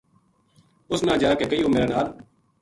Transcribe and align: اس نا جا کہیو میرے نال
اس 0.91 0.99
نا 1.07 1.13
جا 1.21 1.29
کہیو 1.39 1.67
میرے 1.73 1.87
نال 1.91 2.07